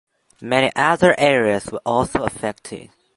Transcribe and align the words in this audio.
Many 0.41 0.71
other 0.75 1.13
areas 1.19 1.67
were 1.71 1.79
also 1.85 2.23
affected. 2.23 2.89